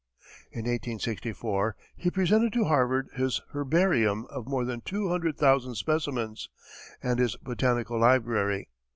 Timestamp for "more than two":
4.47-5.09